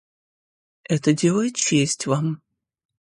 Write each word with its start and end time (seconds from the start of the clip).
Это 0.85 1.13
делает 1.13 1.53
честь 1.55 2.07
Вам. 2.07 2.41